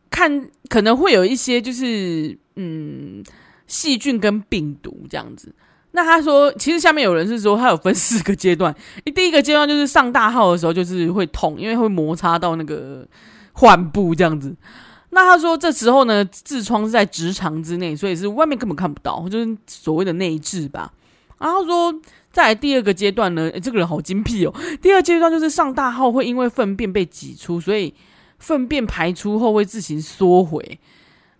[0.09, 3.23] 看可能会有一些就是嗯
[3.67, 5.53] 细菌跟病毒这样子。
[5.91, 8.73] 那他说，其实下面有人是说他有分四个阶段，
[9.15, 13.05] 第一个阶段就是上大号的时候就是会痛，因为会摩擦到那个
[13.53, 14.55] 患部这样子。
[15.11, 20.93] 那他说这时候呢，痔疮是在直肠之内，所以是外面根本看不到，就是所谓的内痔吧。
[21.37, 22.01] 然后他说。
[22.33, 24.55] 再来第二个阶段呢，诶，这个人好精辟哦。
[24.81, 27.93] 第二阶段就是上大号会因为粪便被挤出，所以
[28.39, 30.79] 粪便排出后会自行缩回。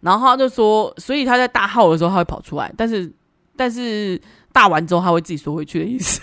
[0.02, 3.10] 然后他就说，所以他在大号的时候他会跑出来，但是
[3.56, 4.20] 但是
[4.52, 6.22] 大完之后他会自己缩回去的意思。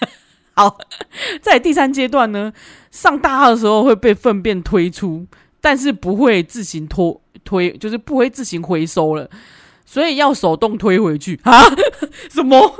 [0.54, 0.78] 好，
[1.42, 2.52] 在第三阶段呢，
[2.90, 5.26] 上大号的时候会被粪便推出，
[5.60, 9.28] 但是不会自行拖推，就是不会自行回收了。
[9.84, 11.62] 所以要手动推回去啊？
[12.28, 12.74] 什么？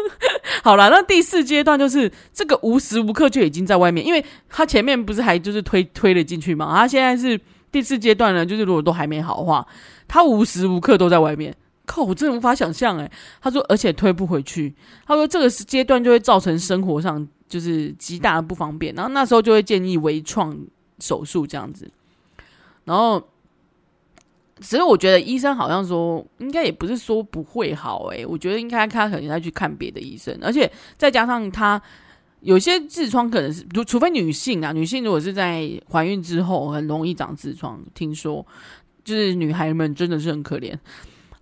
[0.64, 6.74] 好了，那第四阶段就是这个无时无刻就已经在外面，因为他前面不是还就是推推了进去嘛？
[6.74, 7.38] 他现在是
[7.70, 9.64] 第四阶段呢，就是如果都还没好的话，
[10.08, 11.54] 他无时无刻都在外面。
[11.86, 13.10] 靠，我真的无法想象诶。
[13.40, 14.74] 他说，而且推不回去。
[15.06, 20.54] 他说这个阶段就会造成生活上就是极大的不方便，然后那时候就会建议微创
[20.98, 21.90] 手术这样子，
[22.84, 23.26] 然后。
[24.58, 31.78] 只是我觉得医生好像说，应该也不是说不会好诶、我觉得应该他可能要去看别的医生，而且再加上他
[32.40, 38.46] 有些痔疮可能是，除除非女性啊，女性如果是在怀孕之后很容易长痔疮，听说
[39.04, 40.74] 就是女孩们真的是很可怜，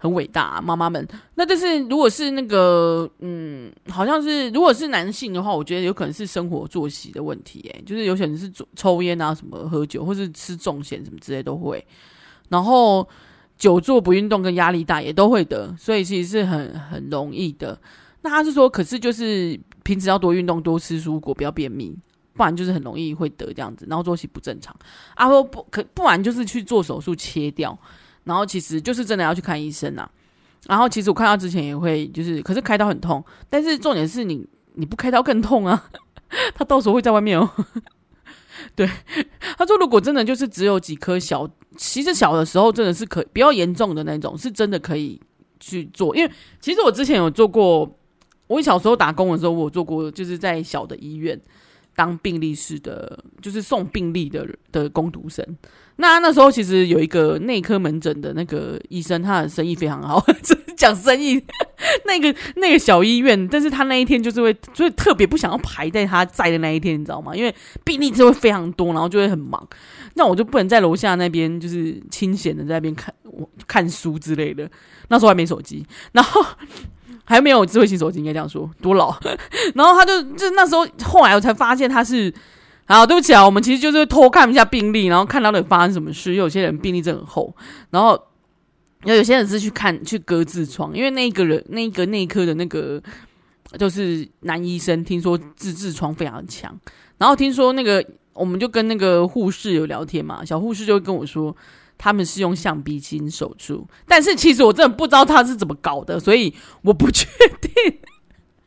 [0.04, 1.06] 很伟大啊，妈妈们。
[1.34, 11.82] 那但是如果是那个，嗯，好像是如果是男性的话，我觉得有可能是生活作息的问题、欸，诶，就是有可能是抽烟啊，什么喝酒，或是吃重咸什么之类都会。
[12.50, 13.08] 然后
[13.56, 17.80] 久坐不运动跟压力大也都会得，所以其实是很很容易的。
[18.20, 21.96] 那他是说，可是就是平时要多运动，多吃蔬果，不要便秘，
[22.34, 23.86] 不然就是很容易会得这样子。
[23.88, 24.76] 然后作息不正常，
[25.14, 27.78] 啊不不可，不然就是去做手术切掉。
[28.24, 30.10] 然后其实就是真的要去看医生啊。
[30.66, 35.90] 然后其实我看到之前也会就是，可是开刀很痛，但是重点是你你不开刀更痛啊，
[36.54, 37.50] 他到时候会在外面哦。
[38.74, 38.88] 对，
[39.58, 45.20] 他说如果真的就是只有几颗小，其实小的时候真的是可比较严重的那种，是真的可以
[45.60, 46.16] 去做。
[46.16, 47.98] 因为其实我之前有做过，
[48.46, 51.38] 我小时候打工的时候，我做过，就是在小的医院
[51.94, 55.44] 当病历室的，就是送病历的的工读生。
[55.96, 60.24] 那那时候其实有一个内科门诊的那个医生，他的生意非常好，
[60.76, 61.40] 讲生意。
[62.07, 67.35] 那个那个小医院，但是他那一天就是会，所以特别不想要排在他在的那一天，你知道吗？
[67.37, 67.54] 因为
[67.85, 69.64] 病例就会非常多，然后就会很忙。
[70.14, 74.68] 那我就不能在楼下那边就是清闲的在那边看我看书之类的。
[75.09, 76.44] 那时候还没手机，然后
[77.24, 79.16] 还没有智慧型手机，应该这样说，多老。
[79.74, 82.33] 然后他就就那时候后来我才发现他是。
[82.86, 86.32] 好，对不起啊，我们其实就是偷看一下病历，然后看到底发生什么事。
[86.32, 87.56] 因为有些人病历真的很厚，
[87.90, 88.10] 然后
[89.04, 93.02] 有有些人是去看去割痔疮，因为那个人那个内科的那个
[93.78, 96.78] 就是男医生，听说治痔疮非常强。
[97.16, 101.56] 然后听说那个，我们就跟那个护士有聊天嘛，小护士就会跟我说，
[101.96, 107.26] 他们是用橡皮筋手术，但是其实我真的不知道他是怎么搞的，所以我不确
[107.60, 107.98] 定。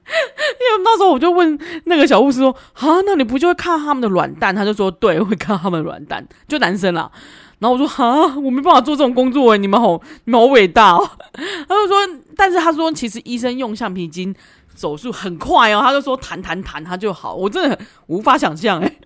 [0.59, 7.11] 因为那时候我就问那个小护士说：“啊，那你不就会看他们的软蛋？”他就说：“对，会看他们的软蛋，就男生啦。”
[7.59, 11.09] 然后我说：“啊，我没办法做这种工作诶，你们好，你们好伟大哦。
[11.67, 11.97] ”他就说
[12.37, 14.33] ：“但是他说，其实医生用橡皮筋。”
[14.77, 17.33] 手术很快哦，他就说弹弹弹，他就好。
[17.33, 18.99] 我真的无法想象哎。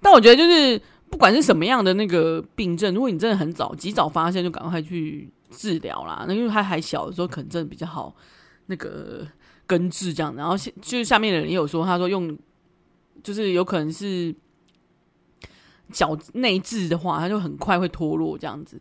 [0.00, 6.24] 但我觉得就是不管是什么样的那个病症，如果你真的很早及早发现，就赶快去治疗啦。
[6.28, 8.14] 那因为他还小的时候，可能真的比较好
[8.66, 9.26] 那个
[9.72, 10.34] 根治这样。
[10.36, 12.36] 然后就是下面的人也有说，他说用
[13.22, 14.34] 就是有可能是
[15.90, 18.80] 脚内痔的话，他就很快会脱落这样子。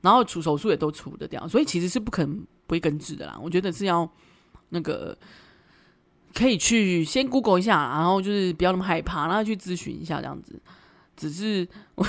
[0.00, 3.38] 然后除手术也都除得掉，所以其实是不可能不会根治的啦。
[3.40, 4.10] 我觉得是要
[4.70, 5.16] 那个。
[6.34, 10.58] 可以去先 Google 一下，然后就是不要那么害怕，然后去咨询一下这样子。
[11.14, 12.06] 只是我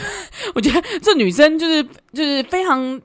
[0.56, 3.02] 我觉得这女生就是就是非常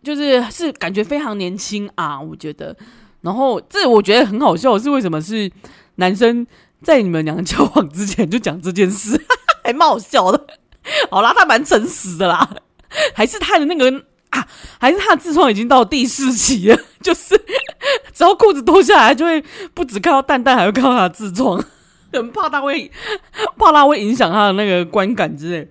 [0.00, 2.76] 就是是感觉非常年轻啊，我觉得。
[3.24, 5.50] 然后这我觉得很好笑，是为什么是
[5.96, 6.46] 男生
[6.82, 9.20] 在你们两个交往之前就讲这件事，
[9.64, 10.46] 还蛮好笑的。
[11.10, 12.48] 好啦，他蛮诚实的啦，
[13.14, 14.04] 还是他的那个。
[14.34, 14.44] 啊，
[14.80, 17.40] 还是他的痔疮已经到第四期了，就是
[18.12, 19.40] 只要裤子脱下来，就会
[19.72, 21.64] 不只看到蛋蛋，还会看到他的痔疮，
[22.12, 22.90] 很怕他会
[23.56, 25.70] 怕他会影响他的那个观感之类。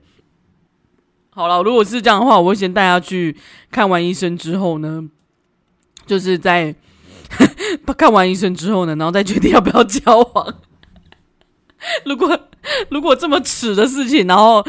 [1.32, 3.36] 好了，如果是这样的话，我会先带他去
[3.70, 5.10] 看完医生之后呢，
[6.06, 6.74] 就是在
[7.92, 10.56] 看完医生之后呢，然后再决定要不要交往。
[12.06, 12.40] 如果
[12.90, 14.64] 如果这么耻的事情，然后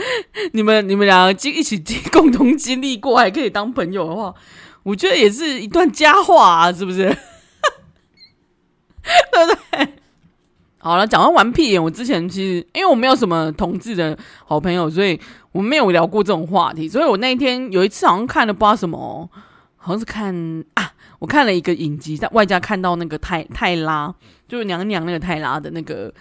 [0.53, 4.35] 你们你们两个经一起经共同经历过，还可以当朋友的话，
[4.83, 7.05] 我觉得也是一段佳话啊，是不是？
[9.05, 9.89] 对不对？
[10.79, 15.21] 好了，讲到玩屁眼，我之前其实因为我没有什么同志的好朋友，所以
[15.53, 16.89] 我们没有聊过这种话题。
[16.89, 19.31] 所以我那一天有一次好像看了不知道什么，
[19.77, 20.35] 好像是看
[20.75, 20.93] 啊，
[21.25, 24.15] 我看了一个影集，在外加看到那个泰泰拉，
[24.47, 26.13] 就是娘娘那个泰拉的那个。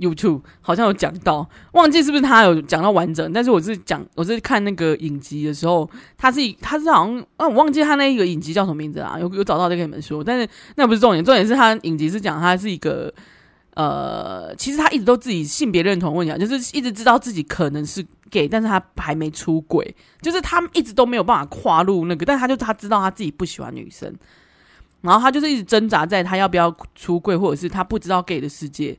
[0.00, 13.12] YouTube 好像有讲到，忘记是不是他有讲到完整，但是我是讲，我是看那个影集的时候，他是他是好像啊，我忘记他那一个影集叫什么名字啊，有有找到再跟你们说，但是那不是重点，重点是他影集是讲他是一个
[13.74, 24.10] 呃，其实他一直都自己性别认同问题啊，就是一直知道自己可能是 gay，但是他还没出轨，就是他一直都没有办法跨入那个，但他就他知道他自己不喜欢女生，
[25.02, 28.96] 然后他就是一直挣扎在他要不要出柜，或者是他不知道 gay 的世界。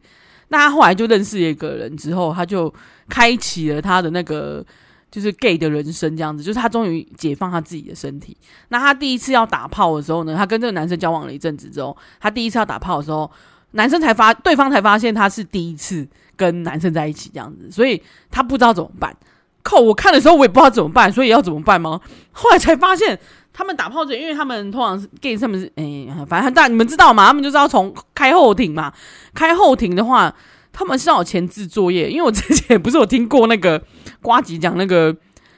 [0.47, 2.73] 那他后来就认识一个人之后，他就
[3.07, 4.65] 开启了他的那个
[5.09, 8.35] 就是 gay 的人生，这样子，就是他终于解放他自己的身体。
[8.67, 13.31] 那他第一次要打炮的时候呢，他跟这个男生交往了一阵子之后，他第一次要打炮的时候，
[13.71, 19.15] 男生才发，对方才发现他是第一次跟男生在一起这样子，所以他不知道怎么办。
[19.63, 22.01] 靠，我看的时候我也不知道怎么办，所以要怎么办吗？
[22.31, 23.17] 后来才发现。
[23.53, 27.27] 他们打炮者，因为他们通常是 gay，他们是哎、反正很大，你们知道吗？
[27.27, 28.91] 他们就是要从开后庭嘛。
[29.33, 30.33] 开后庭的话，
[30.71, 32.09] 他们是要有前置作业。
[32.09, 33.81] 因为我之前不是有听过那个
[34.21, 35.15] 瓜吉讲那个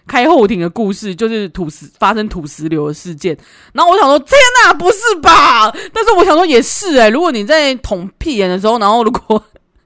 [0.08, 3.38] 开后庭的故事，就是土石发生土石流的事件。
[3.74, 4.32] 然后我想说，天
[4.64, 5.72] 哪，不是吧？
[5.94, 9.44] 但是我想说也是哎、如果你在捅屁眼的时候，然后如果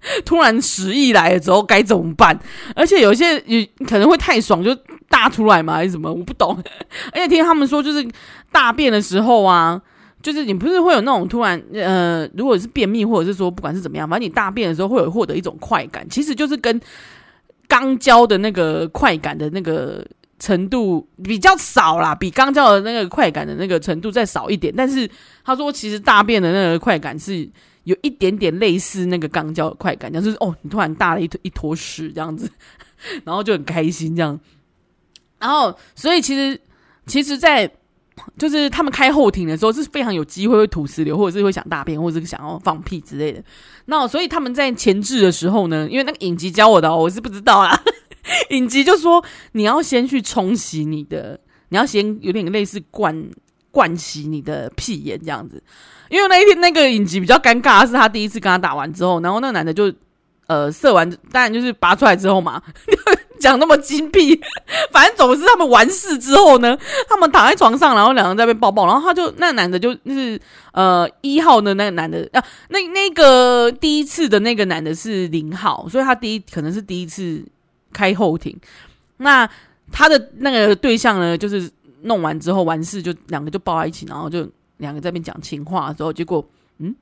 [0.25, 2.37] 突然食意来了之后该怎么办？
[2.75, 4.75] 而且有些也可能会太爽，就
[5.09, 6.11] 大出来嘛，还是什么？
[6.11, 6.57] 我不懂。
[7.13, 8.07] 而且听他们说，就是
[8.51, 9.81] 大便的时候啊，
[10.21, 16.79] 就是你不是会有那种突然呃，如果是便秘，或者是说不管是怎么样，反正你大便的时候会有获得一种快感，其实就是跟
[17.67, 20.05] 肛交的那个快感的那个
[20.39, 24.73] 程度比较少啦，比肛交的那个快感的那个程度再少一点。
[24.75, 25.09] 但是
[25.43, 27.49] 他说，其实大便的那个快感是。
[27.87, 32.51] 有一点点类似那个肛交的快感，就是哦，你突然大了一坨一坨屎这样子，
[33.23, 34.37] 然后就很开心这样。
[35.39, 36.59] 然后，所以其实，
[37.05, 37.71] 其实，在
[38.37, 43.41] 就是他们开后庭的时候是非常有机会会吐石流，或者是会想大便，或者是想要放屁之类的。
[43.85, 47.81] 那所以他们在前置的时候呢，因为那个影集教我的，我是不知道啦。
[48.49, 49.23] 影集就说
[49.53, 53.15] 你要先去冲洗你的，你要先有点类似灌
[53.77, 55.61] 灌洗你的屁眼这样子。
[56.09, 59.93] 因为那一天那个影集比较尴尬，是他第一次跟他打完之后，然后那个男的就
[60.47, 62.59] 呃射完，当然就是拔出来之后嘛，
[63.39, 64.41] 讲那么精辟，
[64.91, 66.75] 反正总是他们完事之后呢，
[67.07, 70.39] 他们躺在床上，然后两个人在那边抱抱，然后他就那男的就就是
[70.71, 77.43] 呃一号的那个男的啊，那那个第一次的那个男的是零号，所以他第一可能是第一次
[77.91, 78.57] 开后庭，
[79.17, 79.47] 那
[79.91, 81.69] 他的那个对象呢就是。
[82.01, 86.47] 弄完之后完事就两个就抱在一起，然后就两个在边讲情话的时候，结果
[86.79, 86.95] 嗯，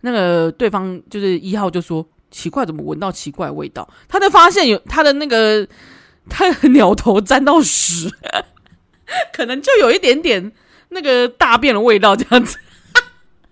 [0.00, 3.88] 那个对方就是一号就说奇怪，怎么闻到奇怪味道？
[4.08, 5.66] 他就发现有他的那个
[6.28, 8.10] 他的 鸟头沾到屎，
[9.32, 10.52] 可能就有一点点
[10.88, 12.58] 那个大便的味道这样子。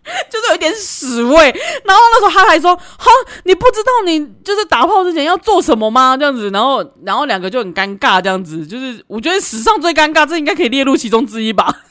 [0.29, 1.37] 就是有一点屎味，
[1.85, 3.11] 然后那时候他还说：“哈，
[3.45, 11.83] 你不知道你就是打炮之前要做什么吗？”这样子，然后然后两个就很尴尬，这样子，就是我觉得史上最尴尬，这应该可以列入其中之一吧。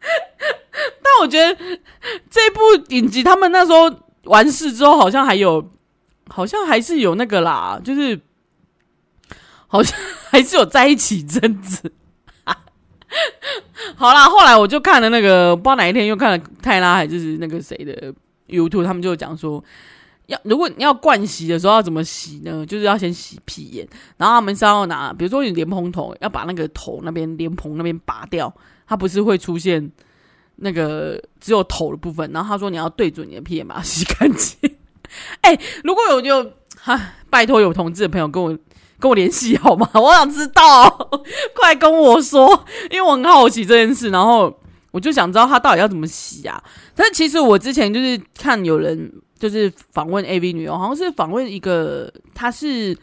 [0.00, 1.54] 但我觉得
[2.30, 3.94] 这部影集他们那时候
[4.24, 5.70] 完事之后，好像还有，
[6.28, 8.18] 好像还是有那个啦，就是
[9.66, 9.98] 好像
[10.30, 11.92] 还是有在一起一阵子。
[14.02, 18.12] 好啦，后来我就看了那个，不知道哪一天又看了泰拉还是那个谁的
[18.48, 19.62] YouTube，他们就讲说，
[20.26, 22.66] 要如果你要灌洗的时候要怎么洗呢？
[22.66, 23.86] 就是要先洗屁眼，
[24.16, 28.52] 然后他们是要拿，比如说你莲蓬头，要把那个头那边莲蓬那边拔掉，
[28.88, 29.88] 它不是会出现
[30.56, 34.68] 那个只有头的部分，然后他说你要对准你的屁眼把它洗干净。
[35.42, 37.00] 哎、如果有有哈，
[37.30, 38.58] 拜托有同志的朋友跟我。
[39.02, 39.90] 跟我联系好吗？
[39.98, 40.88] 我想知道，
[41.58, 44.56] 快跟我说，因为我很好奇这件事，然后
[44.92, 46.62] 我就想知道他到底要怎么洗啊。
[46.94, 52.96] 但其实我之前就是看有人就是访问 AV 女优，好像是访问一个，他是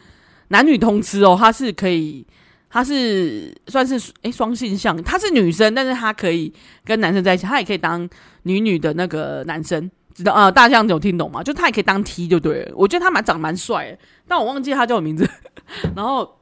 [0.48, 2.26] 男女通吃哦，他是可以，
[2.70, 6.54] 她是算是诶双性向，她是女生，但是她可以
[6.86, 8.08] 跟男生在一起，她也可以当
[8.44, 9.92] 女女的那个男生。
[10.20, 11.42] 知道啊，大象有听懂吗？
[11.42, 12.72] 就他也可以当 T 就对了。
[12.76, 13.98] 我觉得他蛮长蛮帅，
[14.28, 15.28] 但我忘记他叫我名字。
[15.96, 16.38] 然后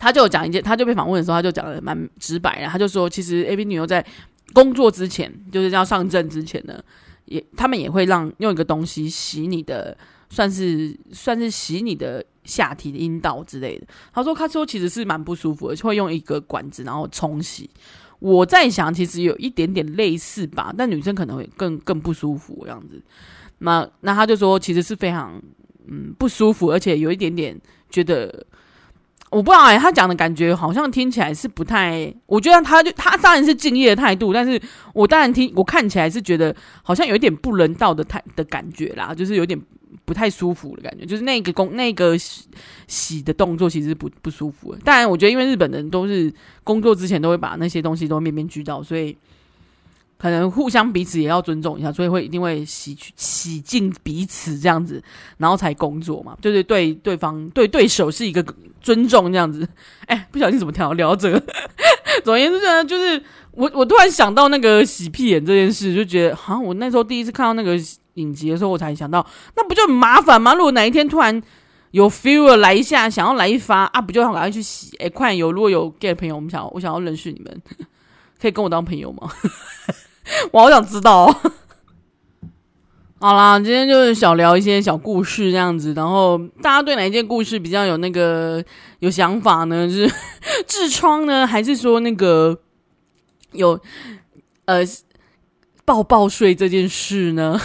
[0.00, 2.66] 他就讲一件，他就被访问的时候，他就讲的蛮直白的。
[2.66, 4.04] 他就说，其实 AV 女优在
[4.52, 6.82] 工作之前，就是要上阵之前呢，
[7.26, 9.96] 也他们也会让用一个东西洗你的，
[10.28, 13.86] 算是算是洗你的下体的阴道之类的。
[14.12, 17.70] 他说，他说其实是蛮不舒服的，会用一个管子然后冲洗。
[18.20, 23.00] 我在想，其实有一点点类似吧，但女生可能会更更不舒服这样子。
[23.58, 25.40] 那那他就说，其实是非常
[25.86, 27.60] 嗯不舒服，而且有一点点
[27.90, 28.46] 觉得，
[29.30, 34.60] 我不知道哎、他讲的感觉好像听起来是不太，我觉得他就他当然是敬业的态度，但是
[34.94, 39.60] 我当然听我看起来是觉得好像有一点不人道的态的感觉啦，就是有点。
[40.04, 42.46] 不太舒服的感觉，就是那个工那个洗
[42.86, 44.74] 洗的动作其实不不舒服。
[44.84, 49.16] 当然，我觉得因为日本人都是工作之前都会把那些东西都面面俱到，所以
[50.18, 55.02] 可能互相彼此也要尊重一下，所以会一定会洗去洗净彼此这样子，
[55.38, 56.36] 然后才工作嘛。
[56.42, 58.44] 就是对对方对对手是一个
[58.80, 59.66] 尊重这样子。
[60.06, 61.42] 哎、不小心怎么跳聊这个？
[62.24, 67.78] 总而言之呢，就是我我突然想到那个洗屁眼这件事，就觉得好像我那时候第一次看到那个。
[68.18, 70.52] 影集的时候，我才想到，那不就很麻烦吗？
[70.52, 71.40] 如果哪一天突然
[71.92, 74.90] 有 feel 来一下，想要来一发啊，不就赶快去洗？
[74.96, 75.52] 哎、欸，快有！
[75.52, 77.62] 如果有 gay 朋友，我们想，我想要认识你们，
[78.42, 79.30] 可以跟我当朋友吗？
[80.52, 81.26] 我好想知道、
[83.20, 88.64] 好啦，今天就是小聊一些小故事这样子，然后大家对哪一件故事比较有那个
[89.00, 89.88] 有想法呢？
[89.90, 90.08] 是
[90.68, 92.58] 痔疮呢，还是说那个
[93.52, 93.78] 有
[94.66, 94.80] 呃
[95.84, 97.60] 抱抱睡这件事呢？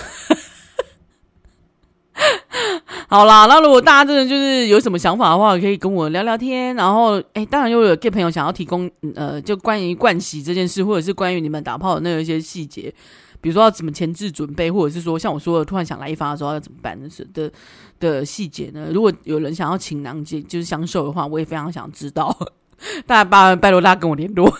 [3.14, 6.76] 好啦，那如果大家真的就是有什么想法的话，可以跟我聊聊天。
[6.76, 12.91] 然后，哎、当然又有 gay 朋友想要提供，呃，就关于盥洗这件事，或者是关于你们打炮的那一些细节，
[13.39, 17.51] 比如说要怎么前置准备，或者是说像我说的，突然想来一发的时候要怎么办的的
[17.99, 18.88] 的细节呢？
[18.91, 22.36] 如果有人想要情囊接就是相授的话，我也非常想知道。
[23.05, 24.51] 大家拜拜托大家跟我联络，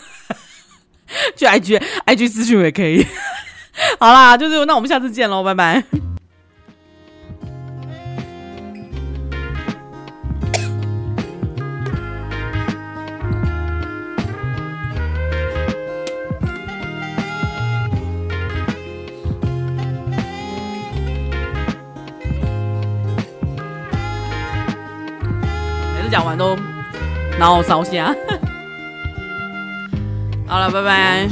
[1.36, 3.04] 去 IG IG 私讯也可以。
[4.00, 5.84] 好啦，就是那我们下次见喽，拜拜。
[26.14, 26.56] 讲完都，
[27.40, 28.16] 然后烧香。
[30.46, 31.28] 好了，拜拜。